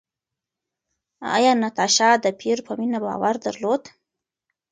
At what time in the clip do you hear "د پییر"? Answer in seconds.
2.23-2.59